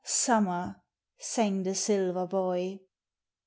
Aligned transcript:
summer! 0.03 0.77
sang 1.19 1.61
the 1.61 1.75
silver 1.75 2.25
boy. 2.25 2.79